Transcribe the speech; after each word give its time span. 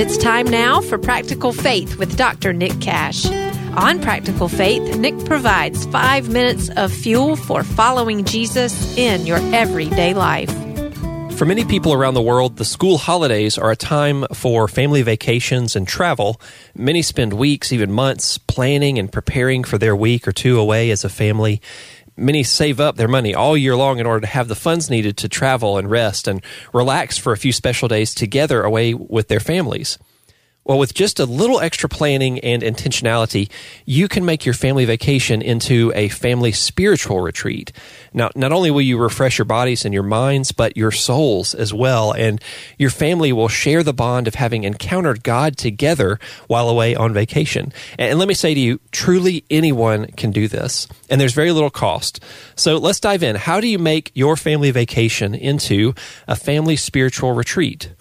It's 0.00 0.16
time 0.16 0.46
now 0.46 0.80
for 0.80 0.96
Practical 0.96 1.52
Faith 1.52 1.98
with 1.98 2.16
Dr. 2.16 2.54
Nick 2.54 2.80
Cash. 2.80 3.26
On 3.76 4.00
Practical 4.00 4.48
Faith, 4.48 4.96
Nick 4.96 5.26
provides 5.26 5.84
five 5.84 6.30
minutes 6.30 6.70
of 6.70 6.90
fuel 6.90 7.36
for 7.36 7.62
following 7.62 8.24
Jesus 8.24 8.96
in 8.96 9.26
your 9.26 9.36
everyday 9.54 10.14
life. 10.14 10.50
For 11.36 11.44
many 11.44 11.66
people 11.66 11.92
around 11.92 12.14
the 12.14 12.22
world, 12.22 12.56
the 12.56 12.64
school 12.64 12.96
holidays 12.96 13.58
are 13.58 13.70
a 13.70 13.76
time 13.76 14.24
for 14.32 14.68
family 14.68 15.02
vacations 15.02 15.76
and 15.76 15.86
travel. 15.86 16.40
Many 16.74 17.02
spend 17.02 17.34
weeks, 17.34 17.70
even 17.70 17.92
months, 17.92 18.38
planning 18.38 18.98
and 18.98 19.12
preparing 19.12 19.64
for 19.64 19.76
their 19.76 19.94
week 19.94 20.26
or 20.26 20.32
two 20.32 20.58
away 20.58 20.90
as 20.90 21.04
a 21.04 21.10
family. 21.10 21.60
Many 22.20 22.42
save 22.42 22.80
up 22.80 22.96
their 22.96 23.08
money 23.08 23.34
all 23.34 23.56
year 23.56 23.74
long 23.74 23.98
in 23.98 24.06
order 24.06 24.20
to 24.20 24.26
have 24.26 24.48
the 24.48 24.54
funds 24.54 24.90
needed 24.90 25.16
to 25.16 25.28
travel 25.28 25.78
and 25.78 25.90
rest 25.90 26.28
and 26.28 26.42
relax 26.74 27.16
for 27.16 27.32
a 27.32 27.38
few 27.38 27.50
special 27.50 27.88
days 27.88 28.14
together 28.14 28.62
away 28.62 28.92
with 28.92 29.28
their 29.28 29.40
families. 29.40 29.96
Well, 30.62 30.78
with 30.78 30.92
just 30.92 31.18
a 31.18 31.24
little 31.24 31.58
extra 31.58 31.88
planning 31.88 32.38
and 32.40 32.62
intentionality, 32.62 33.50
you 33.86 34.08
can 34.08 34.26
make 34.26 34.44
your 34.44 34.54
family 34.54 34.84
vacation 34.84 35.40
into 35.40 35.90
a 35.94 36.08
family 36.10 36.52
spiritual 36.52 37.20
retreat. 37.20 37.72
Now, 38.12 38.30
not 38.36 38.52
only 38.52 38.70
will 38.70 38.82
you 38.82 38.98
refresh 38.98 39.38
your 39.38 39.46
bodies 39.46 39.86
and 39.86 39.94
your 39.94 40.02
minds, 40.02 40.52
but 40.52 40.76
your 40.76 40.90
souls 40.90 41.54
as 41.54 41.72
well. 41.72 42.12
And 42.12 42.42
your 42.78 42.90
family 42.90 43.32
will 43.32 43.48
share 43.48 43.82
the 43.82 43.94
bond 43.94 44.28
of 44.28 44.34
having 44.34 44.64
encountered 44.64 45.24
God 45.24 45.56
together 45.56 46.20
while 46.46 46.68
away 46.68 46.94
on 46.94 47.14
vacation. 47.14 47.72
And 47.98 48.18
let 48.18 48.28
me 48.28 48.34
say 48.34 48.52
to 48.52 48.60
you, 48.60 48.80
truly 48.92 49.44
anyone 49.50 50.08
can 50.12 50.30
do 50.30 50.46
this. 50.46 50.86
And 51.08 51.18
there's 51.18 51.32
very 51.32 51.52
little 51.52 51.70
cost. 51.70 52.22
So 52.54 52.76
let's 52.76 53.00
dive 53.00 53.22
in. 53.22 53.36
How 53.36 53.60
do 53.60 53.66
you 53.66 53.78
make 53.78 54.12
your 54.14 54.36
family 54.36 54.70
vacation 54.70 55.34
into 55.34 55.94
a 56.28 56.36
family 56.36 56.76
spiritual 56.76 57.32
retreat? 57.32 57.94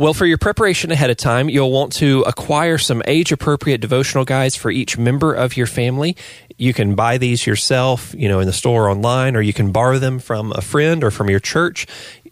Well, 0.00 0.14
for 0.14 0.24
your 0.24 0.38
preparation 0.38 0.90
ahead 0.90 1.10
of 1.10 1.18
time, 1.18 1.50
you'll 1.50 1.70
want 1.70 1.92
to 1.96 2.22
acquire 2.22 2.78
some 2.78 3.02
age 3.06 3.32
appropriate 3.32 3.82
devotional 3.82 4.24
guides 4.24 4.56
for 4.56 4.70
each 4.70 4.96
member 4.96 5.34
of 5.34 5.58
your 5.58 5.66
family. 5.66 6.16
You 6.56 6.72
can 6.72 6.94
buy 6.94 7.18
these 7.18 7.46
yourself, 7.46 8.14
you 8.16 8.26
know, 8.26 8.40
in 8.40 8.46
the 8.46 8.52
store 8.54 8.88
online, 8.88 9.36
or 9.36 9.42
you 9.42 9.52
can 9.52 9.72
borrow 9.72 9.98
them 9.98 10.18
from 10.18 10.52
a 10.52 10.62
friend 10.62 11.04
or 11.04 11.10
from 11.10 11.28
your 11.28 11.38
church 11.38 11.86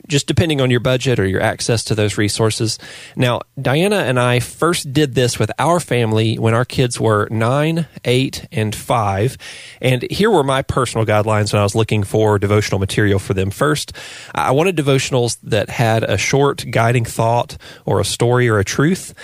just 0.08 0.26
depending 0.26 0.60
on 0.60 0.70
your 0.70 0.80
budget 0.80 1.18
or 1.18 1.26
your 1.26 1.42
access 1.42 1.84
to 1.84 1.94
those 1.94 2.18
resources. 2.18 2.78
Now, 3.14 3.42
Diana 3.60 3.96
and 3.96 4.18
I 4.18 4.40
first 4.40 4.92
did 4.92 5.14
this 5.14 5.38
with 5.38 5.50
our 5.58 5.80
family 5.80 6.38
when 6.38 6.54
our 6.54 6.64
kids 6.64 6.98
were 6.98 7.28
nine, 7.30 7.86
eight, 8.04 8.46
and 8.50 8.74
five. 8.74 9.36
And 9.80 10.02
here 10.10 10.30
were 10.30 10.44
my 10.44 10.62
personal 10.62 11.06
guidelines 11.06 11.52
when 11.52 11.60
I 11.60 11.64
was 11.64 11.74
looking 11.74 12.02
for 12.02 12.38
devotional 12.38 12.78
material 12.78 13.18
for 13.18 13.34
them. 13.34 13.50
First, 13.50 13.92
I 14.34 14.50
wanted 14.52 14.76
devotionals 14.76 15.38
that 15.42 15.68
had 15.68 16.02
a 16.02 16.16
short 16.16 16.64
guiding 16.70 17.04
thought 17.04 17.56
or 17.84 18.00
a 18.00 18.04
story 18.04 18.48
or 18.48 18.58
a 18.58 18.64
truth. 18.64 19.14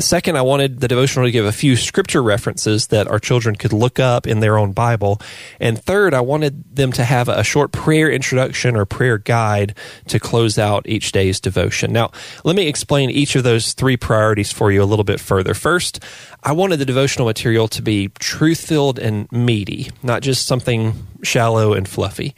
Second, 0.00 0.36
I 0.36 0.42
wanted 0.42 0.80
the 0.80 0.88
devotional 0.88 1.26
to 1.26 1.30
give 1.30 1.44
a 1.44 1.52
few 1.52 1.76
scripture 1.76 2.22
references 2.22 2.88
that 2.88 3.08
our 3.08 3.18
children 3.18 3.56
could 3.56 3.72
look 3.72 4.00
up 4.00 4.26
in 4.26 4.40
their 4.40 4.56
own 4.56 4.72
Bible. 4.72 5.20
And 5.60 5.78
third, 5.78 6.14
I 6.14 6.20
wanted 6.20 6.76
them 6.76 6.92
to 6.92 7.04
have 7.04 7.28
a 7.28 7.44
short 7.44 7.72
prayer 7.72 8.10
introduction 8.10 8.76
or 8.76 8.84
prayer 8.84 9.18
guide 9.18 9.74
to 10.08 10.18
close 10.18 10.58
out 10.58 10.88
each 10.88 11.12
day's 11.12 11.40
devotion. 11.40 11.92
Now, 11.92 12.10
let 12.44 12.56
me 12.56 12.68
explain 12.68 13.10
each 13.10 13.36
of 13.36 13.44
those 13.44 13.72
three 13.74 13.96
priorities 13.96 14.52
for 14.52 14.72
you 14.72 14.82
a 14.82 14.84
little 14.84 15.04
bit 15.04 15.20
further. 15.20 15.54
First, 15.54 16.02
I 16.42 16.52
wanted 16.52 16.78
the 16.78 16.86
devotional 16.86 17.26
material 17.26 17.68
to 17.68 17.82
be 17.82 18.08
truth 18.18 18.66
filled 18.66 18.98
and 18.98 19.30
meaty, 19.30 19.90
not 20.02 20.22
just 20.22 20.46
something 20.46 21.06
shallow 21.22 21.74
and 21.74 21.86
fluffy. 21.86 22.34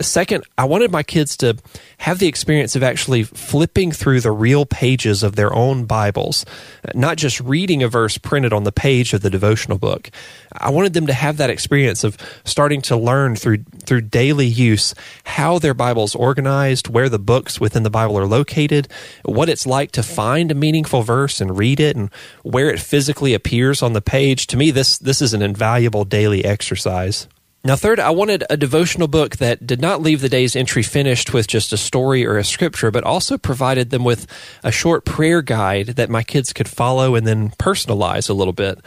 Second, 0.00 0.44
I 0.56 0.64
wanted 0.64 0.90
my 0.90 1.02
kids 1.02 1.36
to 1.38 1.58
have 1.98 2.18
the 2.18 2.26
experience 2.26 2.74
of 2.74 2.82
actually 2.82 3.22
flipping 3.22 3.92
through 3.92 4.22
the 4.22 4.32
real 4.32 4.64
pages 4.64 5.22
of 5.22 5.36
their 5.36 5.54
own 5.54 5.84
Bibles, 5.84 6.46
not 6.94 7.18
just 7.18 7.38
reading 7.40 7.82
a 7.82 7.88
verse 7.88 8.16
printed 8.16 8.54
on 8.54 8.64
the 8.64 8.72
page 8.72 9.12
of 9.12 9.20
the 9.20 9.28
devotional 9.28 9.76
book. 9.76 10.10
I 10.52 10.70
wanted 10.70 10.94
them 10.94 11.06
to 11.06 11.12
have 11.12 11.36
that 11.36 11.50
experience 11.50 12.02
of 12.02 12.16
starting 12.44 12.80
to 12.82 12.96
learn 12.96 13.36
through 13.36 13.64
through 13.84 14.00
daily 14.02 14.46
use 14.46 14.94
how 15.24 15.58
their 15.58 15.74
Bible's 15.74 16.14
organized, 16.14 16.88
where 16.88 17.10
the 17.10 17.18
books 17.18 17.60
within 17.60 17.82
the 17.82 17.90
Bible 17.90 18.18
are 18.18 18.26
located, 18.26 18.88
what 19.24 19.50
it's 19.50 19.66
like 19.66 19.92
to 19.92 20.02
find 20.02 20.50
a 20.50 20.54
meaningful 20.54 21.02
verse 21.02 21.42
and 21.42 21.58
read 21.58 21.78
it, 21.78 21.96
and 21.96 22.10
where 22.42 22.70
it 22.70 22.80
physically 22.80 23.34
appears 23.34 23.82
on 23.82 23.92
the 23.92 24.00
page. 24.00 24.46
To 24.46 24.56
me, 24.56 24.70
this 24.70 24.96
this 24.96 25.20
is 25.20 25.34
an 25.34 25.42
invaluable 25.42 26.06
daily 26.06 26.42
exercise. 26.42 27.28
Now, 27.62 27.76
third, 27.76 28.00
I 28.00 28.08
wanted 28.08 28.42
a 28.48 28.56
devotional 28.56 29.06
book 29.06 29.36
that 29.36 29.66
did 29.66 29.82
not 29.82 30.00
leave 30.00 30.22
the 30.22 30.30
day's 30.30 30.56
entry 30.56 30.82
finished 30.82 31.34
with 31.34 31.46
just 31.46 31.74
a 31.74 31.76
story 31.76 32.24
or 32.24 32.38
a 32.38 32.44
scripture, 32.44 32.90
but 32.90 33.04
also 33.04 33.36
provided 33.36 33.90
them 33.90 34.02
with 34.02 34.26
a 34.64 34.72
short 34.72 35.04
prayer 35.04 35.42
guide 35.42 35.88
that 35.88 36.08
my 36.08 36.22
kids 36.22 36.54
could 36.54 36.68
follow 36.68 37.14
and 37.14 37.26
then 37.26 37.50
personalize 37.50 38.30
a 38.30 38.34
little 38.34 38.54
bit. 38.54 38.78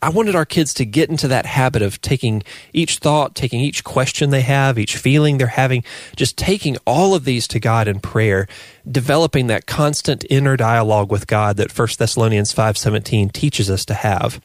I 0.00 0.10
wanted 0.10 0.36
our 0.36 0.44
kids 0.44 0.72
to 0.74 0.84
get 0.84 1.10
into 1.10 1.26
that 1.28 1.44
habit 1.44 1.82
of 1.82 2.00
taking 2.00 2.44
each 2.72 2.98
thought, 2.98 3.34
taking 3.34 3.60
each 3.60 3.82
question 3.82 4.30
they 4.30 4.42
have, 4.42 4.78
each 4.78 4.96
feeling 4.96 5.38
they're 5.38 5.48
having, 5.48 5.82
just 6.14 6.36
taking 6.36 6.76
all 6.86 7.14
of 7.14 7.24
these 7.24 7.48
to 7.48 7.58
God 7.58 7.88
in 7.88 7.98
prayer, 7.98 8.46
developing 8.88 9.48
that 9.48 9.66
constant 9.66 10.24
inner 10.30 10.56
dialogue 10.56 11.10
with 11.10 11.26
God 11.26 11.56
that 11.56 11.76
1 11.76 11.98
Thessalonians 11.98 12.52
5:17 12.52 13.30
teaches 13.32 13.68
us 13.68 13.84
to 13.86 13.94
have. 13.94 14.40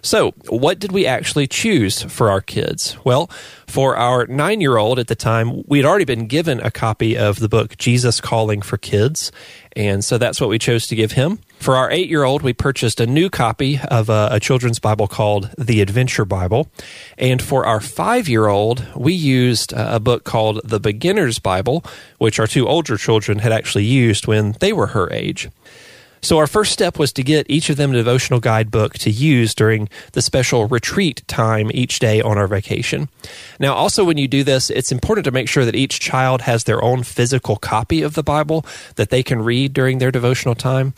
So, 0.00 0.32
what 0.48 0.78
did 0.78 0.92
we 0.92 1.06
actually 1.06 1.46
choose 1.46 2.02
for 2.02 2.30
our 2.30 2.40
kids? 2.40 2.96
Well, 3.04 3.28
for 3.66 3.96
our 3.96 4.26
nine 4.26 4.62
year 4.62 4.78
old 4.78 4.98
at 4.98 5.08
the 5.08 5.14
time, 5.14 5.62
we 5.66 5.78
had 5.78 5.84
already 5.84 6.06
been 6.06 6.26
given 6.26 6.58
a 6.60 6.70
copy 6.70 7.18
of 7.18 7.38
the 7.38 7.50
book 7.50 7.76
Jesus 7.76 8.18
Calling 8.18 8.62
for 8.62 8.78
Kids, 8.78 9.30
and 9.76 10.02
so 10.02 10.16
that's 10.16 10.40
what 10.40 10.48
we 10.48 10.58
chose 10.58 10.86
to 10.86 10.96
give 10.96 11.12
him. 11.12 11.40
For 11.60 11.76
our 11.76 11.90
eight 11.90 12.08
year 12.08 12.24
old, 12.24 12.40
we 12.40 12.54
purchased 12.54 13.00
a 13.00 13.06
new 13.06 13.28
copy 13.28 13.78
of 13.90 14.08
a, 14.08 14.30
a, 14.32 14.40
children's 14.40 14.78
Bible 14.78 15.06
called 15.06 15.50
The 15.58 15.82
Adventure 15.82 16.24
Bible. 16.24 16.70
And 17.18 17.42
for 17.42 17.66
our 17.66 17.80
five 17.80 18.30
year 18.30 18.46
old, 18.46 18.86
we 18.96 19.12
used 19.12 19.74
uh, 19.74 19.90
a 19.92 20.00
book 20.00 20.24
called 20.24 20.62
The 20.64 20.80
Beginner's 20.80 21.38
Bible, 21.38 21.84
which 22.16 22.40
our 22.40 22.46
two 22.46 22.66
older 22.66 22.96
children 22.96 23.40
had 23.40 23.52
actually 23.52 23.84
used 23.84 24.26
when 24.26 24.52
they 24.60 24.72
were 24.72 24.88
her 24.88 25.12
age. 25.12 25.50
So, 26.22 26.38
our 26.38 26.46
first 26.46 26.72
step 26.72 26.98
was 26.98 27.12
to 27.14 27.22
get 27.22 27.46
each 27.48 27.70
of 27.70 27.76
them 27.76 27.90
a 27.90 27.94
devotional 27.94 28.40
guidebook 28.40 28.94
to 28.98 29.10
use 29.10 29.54
during 29.54 29.88
the 30.12 30.20
special 30.20 30.66
retreat 30.66 31.22
time 31.26 31.70
each 31.72 31.98
day 31.98 32.20
on 32.20 32.36
our 32.36 32.46
vacation. 32.46 33.08
Now, 33.58 33.74
also, 33.74 34.04
when 34.04 34.18
you 34.18 34.28
do 34.28 34.44
this, 34.44 34.68
it's 34.70 34.92
important 34.92 35.24
to 35.24 35.30
make 35.30 35.48
sure 35.48 35.64
that 35.64 35.74
each 35.74 35.98
child 35.98 36.42
has 36.42 36.64
their 36.64 36.82
own 36.82 37.02
physical 37.04 37.56
copy 37.56 38.02
of 38.02 38.14
the 38.14 38.22
Bible 38.22 38.66
that 38.96 39.10
they 39.10 39.22
can 39.22 39.42
read 39.42 39.72
during 39.72 39.98
their 39.98 40.10
devotional 40.10 40.54
time. 40.54 40.94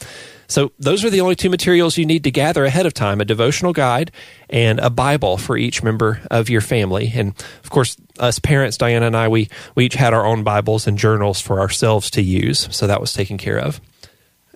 So, 0.49 0.73
those 0.79 1.05
are 1.05 1.11
the 1.11 1.21
only 1.21 1.37
two 1.37 1.51
materials 1.51 1.97
you 1.97 2.05
need 2.05 2.25
to 2.25 2.31
gather 2.31 2.65
ahead 2.65 2.85
of 2.85 2.93
time 2.93 3.21
a 3.21 3.25
devotional 3.25 3.73
guide 3.73 4.11
and 4.51 4.81
a 4.81 4.91
Bible 4.91 5.39
for 5.39 5.57
each 5.57 5.85
member 5.85 6.21
of 6.31 6.51
your 6.51 6.61
family. 6.61 7.13
And 7.15 7.35
of 7.63 7.71
course, 7.71 7.97
us 8.19 8.41
parents, 8.41 8.77
Diana 8.77 9.07
and 9.07 9.17
I, 9.17 9.29
we, 9.29 9.49
we 9.77 9.87
each 9.87 9.95
had 9.95 10.13
our 10.13 10.27
own 10.27 10.43
Bibles 10.43 10.87
and 10.87 10.99
journals 10.99 11.41
for 11.41 11.61
ourselves 11.61 12.11
to 12.11 12.23
use. 12.23 12.69
So, 12.73 12.89
that 12.89 13.01
was 13.01 13.13
taken 13.13 13.39
care 13.39 13.59
of. 13.59 13.81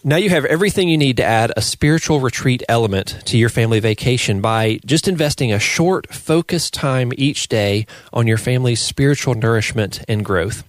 Now 0.09 0.19
you 0.19 0.31
have 0.31 0.45
everything 0.45 0.89
you 0.89 0.97
need 0.97 1.17
to 1.17 1.25
add 1.25 1.53
a 1.57 1.61
spiritual 1.61 2.21
retreat 2.21 2.63
element 2.69 3.17
to 3.25 3.37
your 3.37 3.49
family 3.49 3.81
vacation 3.81 4.41
by 4.41 4.79
just 4.87 5.09
investing 5.09 5.53
a 5.53 5.59
short, 5.59 6.15
focused 6.15 6.73
time 6.73 7.11
each 7.17 7.49
day 7.49 7.89
on 8.13 8.29
your 8.29 8.39
family's 8.39 8.81
spiritual 8.81 9.35
nourishment 9.35 10.05
and 10.07 10.25
growth. 10.25 10.63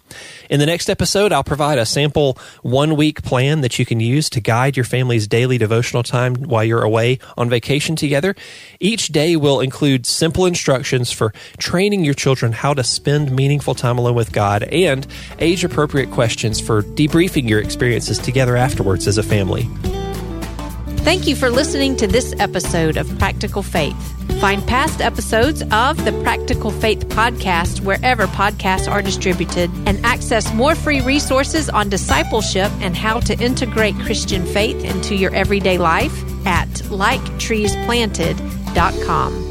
In 0.50 0.60
the 0.60 0.66
next 0.66 0.90
episode, 0.90 1.32
I'll 1.32 1.44
provide 1.44 1.78
a 1.78 1.86
sample 1.86 2.38
one 2.64 2.96
week 2.96 3.22
plan 3.22 3.62
that 3.62 3.78
you 3.78 3.86
can 3.86 4.00
use 4.00 4.30
to 4.32 4.42
guide 4.42 4.78
your 4.78 4.86
family's 4.86 5.28
daily 5.28 5.58
devotional 5.58 6.02
time 6.02 6.36
while 6.36 6.64
you're 6.64 6.82
away 6.82 7.20
on 7.38 7.50
vacation 7.50 7.96
together. 7.96 8.36
Each 8.80 9.10
day 9.10 9.36
will 9.36 9.60
include 9.60 10.06
simple 10.06 10.46
instructions 10.46 11.12
for 11.12 11.34
training 11.60 12.06
your 12.06 12.14
children 12.14 12.54
how 12.54 12.74
to 12.74 12.84
spend 12.84 13.32
meaningful 13.32 13.76
time 13.76 13.98
alone 13.98 14.16
with 14.16 14.32
God 14.32 14.64
and 14.64 15.06
age 15.40 15.64
appropriate 15.64 16.10
questions 16.10 16.60
for 16.60 16.82
debriefing 16.82 17.48
your 17.48 17.60
experiences 17.60 18.18
together 18.18 18.56
afterwards 18.56 19.08
as 19.08 19.18
a 19.18 19.27
family. 19.28 19.70
Thank 21.08 21.28
you 21.28 21.38
for 21.38 21.50
listening 21.50 21.96
to 21.98 22.08
this 22.08 22.34
episode 22.38 22.98
of 22.98 23.08
Practical 23.18 23.64
Faith. 23.64 23.96
Find 24.42 24.68
past 24.68 25.00
episodes 25.00 25.62
of 25.72 26.04
the 26.04 26.12
Practical 26.22 26.70
Faith 26.70 27.08
podcast 27.08 27.80
wherever 27.80 28.28
podcasts 28.28 28.92
are 28.92 29.02
distributed 29.02 29.72
and 29.88 30.06
access 30.06 30.54
more 30.54 30.76
free 30.76 31.00
resources 31.02 31.70
on 31.70 31.88
discipleship 31.90 32.70
and 32.82 32.96
how 32.96 33.20
to 33.22 33.40
integrate 33.40 33.96
Christian 34.00 34.46
faith 34.46 34.84
into 34.84 35.16
your 35.16 35.34
everyday 35.34 35.78
life 35.78 36.14
at 36.46 36.68
liketreesplanted.com. 36.68 39.47